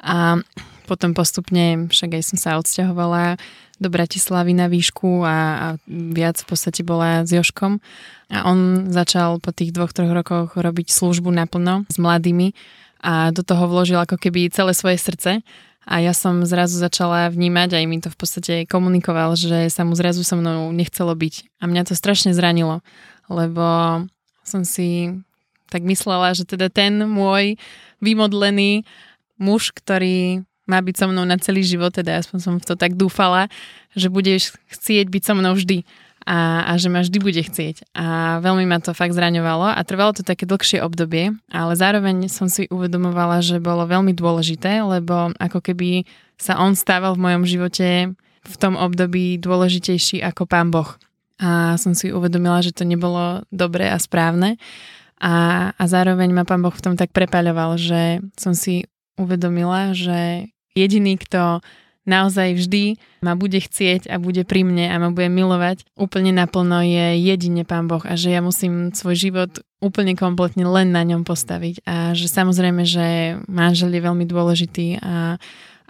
a 0.00 0.40
potom 0.86 1.12
postupne, 1.12 1.90
však 1.90 2.16
aj 2.16 2.22
som 2.22 2.38
sa 2.38 2.56
odsťahovala 2.62 3.36
do 3.76 3.88
Bratislavy 3.92 4.56
na 4.56 4.72
výšku 4.72 5.26
a, 5.26 5.36
a 5.36 5.66
viac 5.90 6.40
v 6.40 6.48
podstate 6.48 6.80
bola 6.80 7.26
s 7.26 7.34
Joškom. 7.34 7.82
A 8.32 8.48
on 8.48 8.88
začal 8.88 9.42
po 9.42 9.52
tých 9.52 9.74
dvoch, 9.74 9.92
troch 9.92 10.10
rokoch 10.10 10.56
robiť 10.56 10.88
službu 10.88 11.28
naplno 11.28 11.84
s 11.90 12.00
mladými 12.00 12.56
a 13.04 13.30
do 13.30 13.44
toho 13.44 13.68
vložil 13.68 14.00
ako 14.00 14.16
keby 14.16 14.48
celé 14.48 14.72
svoje 14.72 14.96
srdce. 14.96 15.44
A 15.86 16.02
ja 16.02 16.10
som 16.10 16.42
zrazu 16.42 16.82
začala 16.82 17.30
vnímať, 17.30 17.78
aj 17.78 17.84
mi 17.86 18.02
to 18.02 18.10
v 18.10 18.18
podstate 18.18 18.54
komunikoval, 18.66 19.38
že 19.38 19.70
sa 19.70 19.86
mu 19.86 19.94
zrazu 19.94 20.26
so 20.26 20.34
mnou 20.34 20.74
nechcelo 20.74 21.14
byť. 21.14 21.62
A 21.62 21.70
mňa 21.70 21.86
to 21.86 21.94
strašne 21.94 22.34
zranilo, 22.34 22.82
lebo 23.30 23.62
som 24.42 24.66
si 24.66 25.14
tak 25.70 25.86
myslela, 25.86 26.34
že 26.34 26.42
teda 26.42 26.74
ten 26.74 27.06
môj 27.06 27.54
vymodlený 28.02 28.82
muž, 29.38 29.70
ktorý 29.70 30.42
má 30.66 30.82
byť 30.82 30.94
so 30.98 31.06
mnou 31.06 31.22
na 31.22 31.38
celý 31.38 31.62
život, 31.62 31.94
teda 31.94 32.18
aspoň 32.20 32.38
som 32.42 32.54
v 32.58 32.66
to 32.66 32.74
tak 32.74 32.98
dúfala, 32.98 33.46
že 33.94 34.10
budeš 34.10 34.54
chcieť 34.70 35.06
byť 35.08 35.22
so 35.22 35.34
mnou 35.38 35.54
vždy. 35.54 35.86
a, 36.26 36.66
a 36.66 36.72
že 36.74 36.90
ma 36.90 37.06
vždy 37.06 37.18
bude 37.22 37.38
chcieť. 37.38 37.94
A 37.94 38.38
veľmi 38.42 38.66
ma 38.66 38.82
to 38.82 38.90
fakt 38.90 39.14
zraňovalo 39.14 39.70
a 39.70 39.80
trvalo 39.86 40.10
to 40.10 40.26
také 40.26 40.42
dlhšie 40.42 40.82
obdobie, 40.82 41.30
ale 41.54 41.72
zároveň 41.78 42.26
som 42.26 42.50
si 42.50 42.66
uvedomovala, 42.66 43.38
že 43.46 43.62
bolo 43.62 43.86
veľmi 43.86 44.10
dôležité, 44.10 44.82
lebo 44.82 45.30
ako 45.38 45.62
keby 45.62 46.02
sa 46.34 46.58
on 46.58 46.74
stával 46.74 47.14
v 47.14 47.22
mojom 47.30 47.44
živote 47.46 47.88
v 48.42 48.54
tom 48.58 48.74
období 48.74 49.38
dôležitejší 49.38 50.22
ako 50.26 50.50
pán 50.50 50.74
Boh. 50.74 50.98
A 51.38 51.78
som 51.78 51.94
si 51.94 52.10
uvedomila, 52.10 52.58
že 52.58 52.74
to 52.74 52.82
nebolo 52.82 53.46
dobré 53.54 53.86
a 53.86 53.98
správne. 54.02 54.58
A, 55.22 55.70
a 55.78 55.84
zároveň 55.86 56.34
ma 56.34 56.42
pán 56.42 56.58
Boh 56.58 56.74
v 56.74 56.82
tom 56.82 56.94
tak 56.98 57.14
prepaľoval, 57.14 57.78
že 57.78 58.18
som 58.34 58.52
si 58.52 58.82
uvedomila, 59.14 59.94
že 59.94 60.50
jediný, 60.76 61.16
kto 61.16 61.64
naozaj 62.06 62.54
vždy 62.54 62.96
ma 63.20 63.34
bude 63.34 63.58
chcieť 63.58 64.06
a 64.06 64.22
bude 64.22 64.46
pri 64.46 64.62
mne 64.62 64.86
a 64.88 64.96
ma 65.02 65.10
bude 65.10 65.26
milovať 65.26 65.82
úplne 65.98 66.30
naplno 66.30 66.80
je 66.86 67.18
jedine 67.18 67.66
Pán 67.66 67.90
Boh 67.90 68.00
a 68.06 68.14
že 68.14 68.30
ja 68.30 68.40
musím 68.40 68.94
svoj 68.94 69.18
život 69.18 69.50
úplne 69.82 70.14
kompletne 70.14 70.64
len 70.64 70.94
na 70.94 71.02
ňom 71.02 71.26
postaviť 71.26 71.82
a 71.84 72.14
že 72.14 72.30
samozrejme, 72.30 72.86
že 72.86 73.36
manžel 73.50 73.92
je 73.92 74.00
veľmi 74.00 74.24
dôležitý 74.24 75.02
a, 75.02 75.36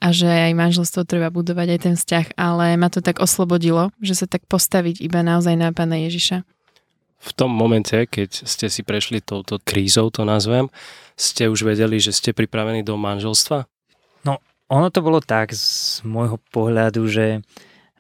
a 0.01 0.07
že 0.11 0.27
aj 0.27 0.53
manželstvo 0.57 1.05
treba 1.05 1.29
budovať 1.29 1.69
aj 1.77 1.81
ten 1.85 1.95
vzťah, 1.95 2.27
ale 2.41 2.81
ma 2.81 2.89
to 2.89 3.05
tak 3.05 3.21
oslobodilo, 3.21 3.93
že 4.01 4.17
sa 4.17 4.27
tak 4.27 4.49
postaviť 4.49 5.05
iba 5.05 5.21
naozaj 5.21 5.55
na 5.55 5.71
Pána 5.71 6.01
Ježiša. 6.01 6.43
V 7.17 7.31
tom 7.33 7.49
momente, 7.49 7.97
keď 7.97 8.45
ste 8.45 8.69
si 8.69 8.85
prešli 8.85 9.25
touto 9.25 9.57
krízou, 9.57 10.13
to 10.13 10.29
nazvem, 10.29 10.69
ste 11.17 11.49
už 11.49 11.65
vedeli, 11.65 11.97
že 11.97 12.13
ste 12.13 12.37
pripravení 12.37 12.85
do 12.85 13.01
manželstva? 13.01 13.65
Ono 14.67 14.89
to 14.91 15.01
bolo 15.03 15.23
tak 15.23 15.55
z 15.55 16.03
môjho 16.03 16.43
pohľadu, 16.51 17.07
že 17.07 17.47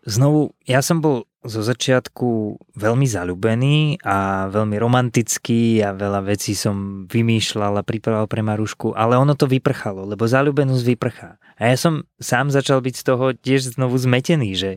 znovu, 0.07 0.55
ja 0.67 0.83
som 0.83 0.99
bol 1.03 1.27
zo 1.47 1.63
začiatku 1.63 2.59
veľmi 2.75 3.07
zalúbený 3.07 4.03
a 4.03 4.51
veľmi 4.51 4.75
romantický 4.77 5.79
a 5.87 5.95
veľa 5.95 6.27
vecí 6.27 6.59
som 6.59 7.07
vymýšľal 7.07 7.79
a 7.79 7.87
pripravoval 7.87 8.27
pre 8.27 8.43
Marušku, 8.43 8.99
ale 8.99 9.15
ono 9.15 9.39
to 9.39 9.47
vyprchalo, 9.47 10.03
lebo 10.11 10.27
zalúbenosť 10.27 10.83
vyprchá. 10.83 11.39
A 11.57 11.71
ja 11.71 11.77
som 11.79 12.03
sám 12.19 12.51
začal 12.51 12.83
byť 12.83 12.95
z 12.99 13.05
toho 13.07 13.25
tiež 13.33 13.79
znovu 13.79 13.95
zmetený, 13.95 14.59
že, 14.59 14.73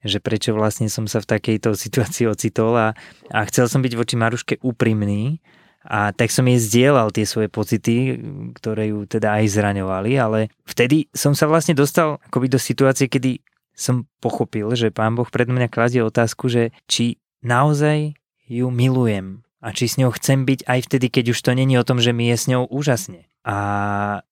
že 0.00 0.18
prečo 0.18 0.56
vlastne 0.56 0.88
som 0.88 1.04
sa 1.04 1.20
v 1.20 1.28
takejto 1.28 1.76
situácii 1.84 2.24
ocitol 2.24 2.72
a, 2.72 2.88
a 3.28 3.38
chcel 3.52 3.68
som 3.68 3.84
byť 3.84 3.92
voči 3.92 4.16
Maruške 4.16 4.54
úprimný, 4.64 5.44
a 5.84 6.16
tak 6.16 6.32
som 6.32 6.48
jej 6.48 6.56
zdieľal 6.56 7.12
tie 7.12 7.28
svoje 7.28 7.52
pocity, 7.52 8.16
ktoré 8.56 8.88
ju 8.88 9.04
teda 9.04 9.36
aj 9.40 9.52
zraňovali, 9.52 10.12
ale 10.16 10.48
vtedy 10.64 11.12
som 11.12 11.36
sa 11.36 11.44
vlastne 11.44 11.76
dostal 11.76 12.16
akoby 12.24 12.48
do 12.48 12.56
situácie, 12.56 13.04
kedy 13.06 13.44
som 13.76 14.08
pochopil, 14.24 14.72
že 14.72 14.88
pán 14.88 15.12
Boh 15.12 15.28
pred 15.28 15.44
mňa 15.44 15.68
kladie 15.68 16.00
otázku, 16.00 16.48
že 16.48 16.72
či 16.88 17.20
naozaj 17.44 18.16
ju 18.48 18.72
milujem 18.72 19.44
a 19.60 19.72
či 19.76 19.88
s 19.88 20.00
ňou 20.00 20.12
chcem 20.16 20.48
byť 20.48 20.64
aj 20.64 20.80
vtedy, 20.88 21.06
keď 21.12 21.24
už 21.36 21.38
to 21.40 21.52
není 21.52 21.76
o 21.76 21.84
tom, 21.84 22.00
že 22.00 22.16
mi 22.16 22.32
je 22.32 22.36
s 22.36 22.48
ňou 22.48 22.64
úžasne. 22.68 23.28
A 23.44 23.56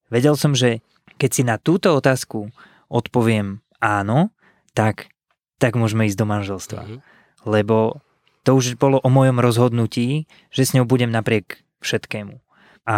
vedel 0.09 0.33
som, 0.33 0.57
že 0.57 0.81
keď 1.21 1.29
si 1.29 1.43
na 1.45 1.61
túto 1.61 1.93
otázku 1.93 2.49
odpoviem 2.89 3.61
áno, 3.77 4.33
tak, 4.73 5.13
tak 5.61 5.77
môžeme 5.77 6.09
ísť 6.09 6.17
do 6.17 6.25
manželstva. 6.25 6.81
Mm-hmm. 6.81 6.99
Lebo 7.45 8.01
to 8.43 8.59
už 8.59 8.75
bolo 8.75 8.99
o 8.99 9.09
mojom 9.09 9.39
rozhodnutí, 9.39 10.27
že 10.51 10.63
s 10.67 10.75
ňou 10.75 10.83
budem 10.83 11.09
napriek 11.09 11.63
všetkému. 11.79 12.39
A 12.83 12.97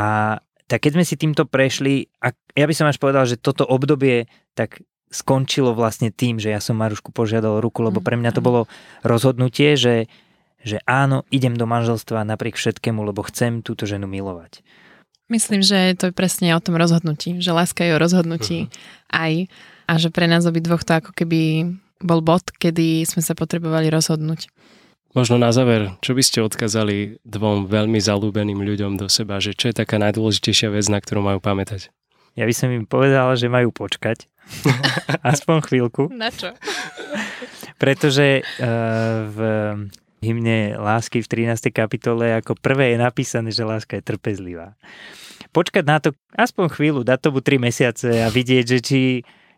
tak 0.65 0.81
keď 0.81 0.91
sme 0.97 1.05
si 1.05 1.15
týmto 1.15 1.45
prešli, 1.45 2.09
a 2.21 2.33
ja 2.57 2.65
by 2.65 2.73
som 2.73 2.89
až 2.89 2.97
povedal, 2.97 3.29
že 3.29 3.37
toto 3.37 3.61
obdobie 3.65 4.25
tak 4.57 4.81
skončilo 5.13 5.77
vlastne 5.77 6.09
tým, 6.09 6.41
že 6.41 6.49
ja 6.49 6.57
som 6.57 6.75
Marušku 6.75 7.13
požiadal 7.13 7.61
ruku, 7.61 7.85
lebo 7.85 8.01
pre 8.01 8.17
mňa 8.17 8.33
to 8.33 8.41
mhm. 8.41 8.47
bolo 8.49 8.61
rozhodnutie, 9.05 9.77
že, 9.77 10.09
že 10.65 10.81
áno, 10.89 11.23
idem 11.29 11.53
do 11.53 11.69
manželstva 11.69 12.25
napriek 12.25 12.57
všetkému, 12.57 13.05
lebo 13.05 13.21
chcem 13.29 13.61
túto 13.61 13.85
ženu 13.85 14.09
milovať. 14.09 14.65
Myslím, 15.25 15.65
že 15.65 15.97
to 15.97 16.09
je 16.09 16.13
presne 16.13 16.53
o 16.53 16.61
tom 16.61 16.77
rozhodnutí, 16.77 17.41
že 17.41 17.49
láska 17.49 17.81
je 17.81 17.97
o 17.97 18.01
rozhodnutí 18.01 18.69
uh-huh. 18.69 19.09
aj 19.09 19.33
a 19.89 19.93
že 19.97 20.13
pre 20.13 20.29
nás 20.29 20.45
obidvoch 20.45 20.85
to 20.85 21.01
ako 21.01 21.17
keby 21.17 21.73
bol 21.97 22.21
bod, 22.21 22.45
kedy 22.53 23.01
sme 23.09 23.25
sa 23.25 23.33
potrebovali 23.33 23.89
rozhodnúť. 23.89 24.53
Možno 25.15 25.39
na 25.39 25.55
záver, 25.55 25.95
čo 26.03 26.11
by 26.11 26.19
ste 26.19 26.43
odkazali 26.43 27.23
dvom 27.23 27.71
veľmi 27.71 27.95
zalúbeným 28.03 28.59
ľuďom 28.59 28.99
do 28.99 29.07
seba, 29.07 29.39
že 29.39 29.55
čo 29.55 29.71
je 29.71 29.79
taká 29.79 29.95
najdôležitejšia 29.95 30.67
vec, 30.75 30.91
na 30.91 30.99
ktorú 30.99 31.23
majú 31.23 31.39
pamätať? 31.39 31.87
Ja 32.35 32.43
by 32.43 32.51
som 32.51 32.67
im 32.67 32.83
povedal, 32.83 33.31
že 33.39 33.47
majú 33.47 33.71
počkať. 33.71 34.27
Aspoň 35.23 35.71
chvíľku. 35.71 36.11
Na 36.11 36.35
čo? 36.35 36.51
Pretože 37.79 38.43
uh, 38.43 39.23
v 39.31 39.39
hymne 40.19 40.75
lásky 40.75 41.23
v 41.23 41.47
13. 41.47 41.71
kapitole 41.71 42.35
ako 42.35 42.59
prvé 42.59 42.91
je 42.91 42.97
napísané, 42.99 43.55
že 43.55 43.63
láska 43.63 43.95
je 43.95 44.03
trpezlivá. 44.03 44.75
Počkať 45.55 45.83
na 45.87 46.03
to 46.03 46.11
aspoň 46.35 46.75
chvíľu, 46.75 47.07
dať 47.07 47.31
tomu 47.31 47.39
3 47.39 47.55
mesiace 47.55 48.19
a 48.19 48.27
vidieť, 48.27 48.65
že 48.67 48.79
či 48.83 48.99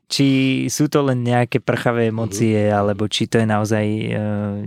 či 0.07 0.27
sú 0.71 0.87
to 0.87 1.03
len 1.03 1.23
nejaké 1.23 1.59
prchavé 1.59 2.09
emócie, 2.09 2.71
alebo 2.71 3.11
či 3.11 3.27
to 3.27 3.43
je 3.43 3.47
naozaj 3.47 3.85
e, 3.85 4.07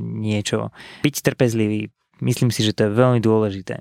niečo. 0.00 0.68
Byť 1.00 1.16
trpezlivý, 1.24 1.88
myslím 2.20 2.52
si, 2.52 2.60
že 2.60 2.76
to 2.76 2.88
je 2.88 2.96
veľmi 2.96 3.20
dôležité. 3.24 3.80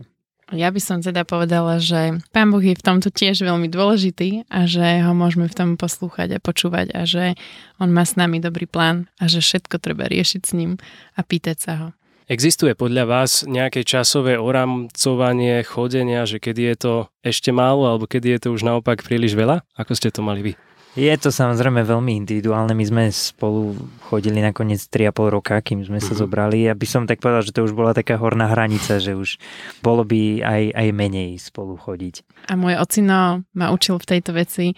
Ja 0.49 0.73
by 0.73 0.81
som 0.81 0.97
teda 0.97 1.29
povedala, 1.29 1.77
že 1.77 2.25
Pán 2.33 2.49
Boh 2.49 2.63
je 2.63 2.73
v 2.73 2.81
tomto 2.81 3.13
tiež 3.13 3.45
veľmi 3.45 3.69
dôležitý 3.69 4.49
a 4.49 4.65
že 4.65 5.05
ho 5.05 5.13
môžeme 5.13 5.45
v 5.45 5.53
tom 5.53 5.69
poslúchať 5.77 6.33
a 6.33 6.39
počúvať 6.41 6.89
a 6.89 7.05
že 7.05 7.37
on 7.77 7.93
má 7.93 8.01
s 8.01 8.17
nami 8.17 8.41
dobrý 8.41 8.65
plán 8.65 9.05
a 9.21 9.29
že 9.29 9.45
všetko 9.45 9.77
treba 9.77 10.09
riešiť 10.09 10.41
s 10.41 10.51
ním 10.57 10.81
a 11.13 11.21
pýtať 11.21 11.57
sa 11.61 11.73
ho. 11.77 11.87
Existuje 12.29 12.77
podľa 12.77 13.09
vás 13.09 13.41
nejaké 13.45 13.81
časové 13.81 14.37
oramcovanie 14.37 15.65
chodenia, 15.65 16.29
že 16.29 16.37
kedy 16.37 16.61
je 16.73 16.75
to 16.77 16.93
ešte 17.25 17.49
málo 17.49 17.89
alebo 17.89 18.05
kedy 18.09 18.37
je 18.37 18.39
to 18.45 18.49
už 18.53 18.65
naopak 18.65 19.01
príliš 19.01 19.33
veľa? 19.33 19.65
Ako 19.77 19.97
ste 19.97 20.13
to 20.13 20.21
mali 20.25 20.41
vy? 20.41 20.53
Je 20.99 21.15
to 21.15 21.31
samozrejme 21.31 21.79
veľmi 21.87 22.19
individuálne. 22.19 22.75
My 22.75 22.83
sme 22.83 23.03
spolu 23.07 23.71
chodili 24.11 24.43
nakoniec 24.43 24.83
3,5 24.83 25.31
roka, 25.31 25.55
kým 25.63 25.79
sme 25.87 26.03
sa 26.03 26.11
mhm. 26.11 26.19
zobrali. 26.19 26.67
Ja 26.67 26.75
by 26.75 26.87
som 26.87 27.07
tak 27.07 27.23
povedal, 27.23 27.47
že 27.47 27.55
to 27.55 27.63
už 27.63 27.71
bola 27.71 27.95
taká 27.95 28.19
horná 28.19 28.51
hranica, 28.51 28.99
že 28.99 29.15
už 29.15 29.39
bolo 29.79 30.03
by 30.03 30.43
aj, 30.43 30.63
aj 30.75 30.87
menej 30.91 31.39
spolu 31.39 31.79
chodiť. 31.79 32.27
A 32.51 32.59
môj 32.59 32.75
ocino 32.75 33.47
ma 33.55 33.71
učil 33.71 33.95
v 33.95 34.09
tejto 34.11 34.35
veci 34.35 34.75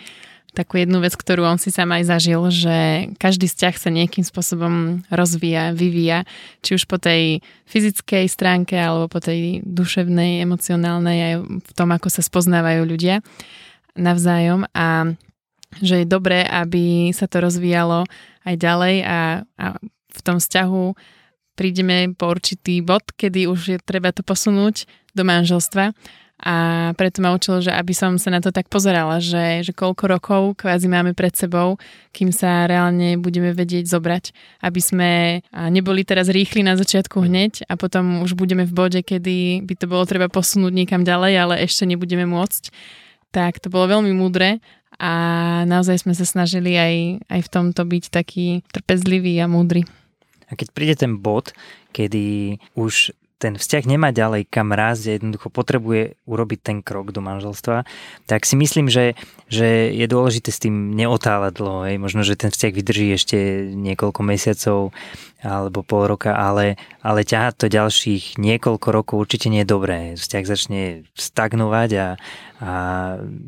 takú 0.51 0.83
jednu 0.83 0.99
vec, 0.99 1.15
ktorú 1.15 1.47
on 1.47 1.55
si 1.55 1.71
sám 1.71 1.95
aj 1.95 2.11
zažil, 2.11 2.43
že 2.51 2.75
každý 3.15 3.47
vzťah 3.47 3.75
sa 3.79 3.87
nejakým 3.87 4.27
spôsobom 4.27 4.99
rozvíja, 5.07 5.71
vyvíja, 5.71 6.27
či 6.59 6.75
už 6.75 6.91
po 6.91 6.99
tej 6.99 7.39
fyzickej 7.71 8.27
stránke 8.27 8.75
alebo 8.75 9.07
po 9.07 9.23
tej 9.23 9.63
duševnej, 9.63 10.43
emocionálnej, 10.43 11.17
aj 11.23 11.33
v 11.47 11.71
tom, 11.71 11.89
ako 11.95 12.11
sa 12.11 12.19
spoznávajú 12.19 12.83
ľudia 12.83 13.23
navzájom 13.95 14.67
a 14.75 15.15
že 15.79 16.03
je 16.03 16.07
dobré, 16.07 16.43
aby 16.43 17.15
sa 17.15 17.31
to 17.31 17.39
rozvíjalo 17.39 18.03
aj 18.43 18.55
ďalej 18.59 18.95
a, 19.07 19.19
a 19.45 19.65
v 20.11 20.19
tom 20.25 20.43
vzťahu 20.43 20.83
prídeme 21.55 22.11
po 22.17 22.27
určitý 22.33 22.83
bod, 22.83 23.05
kedy 23.15 23.47
už 23.47 23.59
je 23.71 23.77
treba 23.79 24.11
to 24.11 24.25
posunúť 24.25 24.89
do 25.15 25.23
manželstva 25.23 25.95
a 26.41 26.89
preto 26.97 27.21
ma 27.21 27.37
učilo, 27.37 27.61
že 27.61 27.69
aby 27.69 27.93
som 27.93 28.17
sa 28.17 28.33
na 28.33 28.41
to 28.41 28.49
tak 28.49 28.65
pozerala, 28.65 29.21
že, 29.21 29.61
že 29.61 29.77
koľko 29.77 30.03
rokov 30.09 30.41
kvázi 30.57 30.89
máme 30.89 31.13
pred 31.13 31.37
sebou, 31.37 31.77
kým 32.09 32.33
sa 32.33 32.65
reálne 32.65 33.21
budeme 33.21 33.53
vedieť 33.53 33.85
zobrať, 33.85 34.33
aby 34.65 34.81
sme 34.81 35.11
neboli 35.53 36.01
teraz 36.01 36.33
rýchli 36.33 36.65
na 36.65 36.73
začiatku 36.73 37.21
hneď 37.21 37.69
a 37.69 37.77
potom 37.77 38.25
už 38.25 38.33
budeme 38.33 38.65
v 38.65 38.73
bode, 38.73 38.99
kedy 39.05 39.61
by 39.69 39.73
to 39.77 39.85
bolo 39.85 40.01
treba 40.09 40.33
posunúť 40.33 40.73
niekam 40.73 41.05
ďalej, 41.05 41.33
ale 41.37 41.55
ešte 41.61 41.85
nebudeme 41.85 42.25
môcť. 42.25 42.73
Tak 43.29 43.61
to 43.61 43.69
bolo 43.69 44.01
veľmi 44.01 44.11
múdre 44.11 44.59
a 45.01 45.12
naozaj 45.65 46.05
sme 46.05 46.13
sa 46.13 46.29
snažili 46.29 46.77
aj, 46.77 47.25
aj 47.25 47.41
v 47.41 47.50
tomto 47.50 47.81
byť 47.81 48.03
taký 48.13 48.62
trpezlivý 48.70 49.34
a 49.41 49.50
múdry. 49.50 49.81
A 50.46 50.53
keď 50.53 50.67
príde 50.77 50.96
ten 51.00 51.17
bod, 51.17 51.58
kedy 51.89 52.60
už 52.77 53.10
ten 53.41 53.57
vzťah 53.57 53.83
nemá 53.89 54.13
ďalej 54.13 54.45
kam 54.45 54.69
rásť 54.69 55.03
a 55.10 55.12
jednoducho 55.17 55.50
potrebuje 55.50 56.21
urobiť 56.29 56.60
ten 56.62 56.77
krok 56.86 57.10
do 57.10 57.25
manželstva, 57.25 57.89
tak 58.29 58.45
si 58.45 58.53
myslím, 58.53 58.86
že, 58.86 59.17
že 59.50 59.89
je 59.89 60.05
dôležité 60.05 60.53
s 60.53 60.62
tým 60.62 60.93
neotáľať 60.93 61.53
dlho. 61.57 61.79
Hej. 61.89 61.98
Možno, 61.98 62.21
že 62.21 62.38
ten 62.38 62.53
vzťah 62.53 62.71
vydrží 62.77 63.10
ešte 63.17 63.38
niekoľko 63.74 64.21
mesiacov 64.21 64.93
alebo 65.41 65.81
pol 65.81 66.05
roka, 66.05 66.38
ale, 66.38 66.77
ale 67.01 67.25
ťahať 67.25 67.53
to 67.57 67.67
ďalších 67.74 68.38
niekoľko 68.38 68.88
rokov 68.93 69.25
určite 69.25 69.50
nie 69.50 69.65
je 69.65 69.74
dobré. 69.74 69.98
Vzťah 70.13 70.43
začne 70.45 70.81
stagnovať 71.17 71.89
a, 71.98 72.07
a 72.62 72.71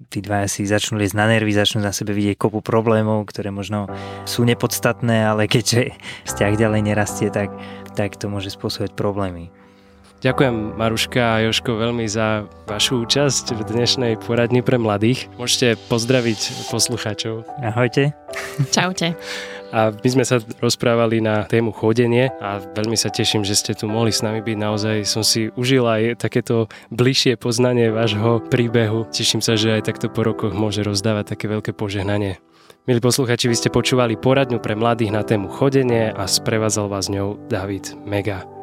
tí 0.10 0.26
dvaja 0.26 0.50
si 0.50 0.66
začnú 0.66 0.98
liesť 0.98 1.14
na 1.14 1.30
nervy, 1.30 1.54
začnú 1.54 1.86
na 1.86 1.94
sebe 1.94 2.18
vidieť 2.18 2.42
kopu 2.42 2.66
problémov, 2.66 3.30
ktoré 3.30 3.54
možno 3.54 3.94
sú 4.26 4.42
nepodstatné, 4.42 5.22
ale 5.30 5.46
keďže 5.46 5.94
vzťah 6.26 6.58
ďalej 6.58 6.82
nerastie, 6.82 7.30
tak, 7.30 7.54
tak 7.94 8.18
to 8.18 8.26
môže 8.26 8.50
spôsobiť 8.50 8.98
problémy. 8.98 9.54
Ďakujem 10.24 10.80
Maruška 10.80 11.20
a 11.20 11.42
Joško 11.44 11.76
veľmi 11.76 12.08
za 12.08 12.48
vašu 12.64 13.04
účasť 13.04 13.60
v 13.60 13.62
dnešnej 13.68 14.14
poradni 14.24 14.64
pre 14.64 14.80
mladých. 14.80 15.28
Môžete 15.36 15.76
pozdraviť 15.92 16.72
poslucháčov. 16.72 17.44
Ahojte. 17.60 18.16
Čaute. 18.72 19.20
A 19.76 19.92
my 19.92 20.08
sme 20.08 20.24
sa 20.24 20.40
rozprávali 20.64 21.20
na 21.20 21.44
tému 21.44 21.76
chodenie 21.76 22.32
a 22.40 22.64
veľmi 22.64 22.96
sa 22.96 23.12
teším, 23.12 23.44
že 23.44 23.52
ste 23.52 23.76
tu 23.76 23.92
mohli 23.92 24.16
s 24.16 24.24
nami 24.24 24.40
byť. 24.40 24.58
Naozaj 24.64 24.98
som 25.04 25.28
si 25.28 25.52
užil 25.60 25.84
aj 25.84 26.24
takéto 26.24 26.72
bližšie 26.88 27.36
poznanie 27.36 27.92
vášho 27.92 28.40
príbehu. 28.48 29.04
Teším 29.12 29.44
sa, 29.44 29.60
že 29.60 29.76
aj 29.76 29.92
takto 29.92 30.08
po 30.08 30.24
rokoch 30.24 30.56
môže 30.56 30.88
rozdávať 30.88 31.36
také 31.36 31.52
veľké 31.52 31.76
požehnanie. 31.76 32.40
Milí 32.88 33.04
posluchači, 33.04 33.52
vy 33.52 33.60
ste 33.60 33.68
počúvali 33.68 34.16
poradňu 34.16 34.64
pre 34.64 34.72
mladých 34.72 35.12
na 35.12 35.28
tému 35.28 35.52
chodenie 35.52 36.16
a 36.16 36.24
sprevádzal 36.32 36.88
vás 36.88 37.12
ňou 37.12 37.36
David 37.52 37.92
Mega. 38.08 38.63